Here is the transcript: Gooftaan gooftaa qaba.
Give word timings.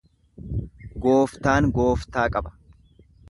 Gooftaan 1.03 1.69
gooftaa 1.77 2.25
qaba. 2.37 2.57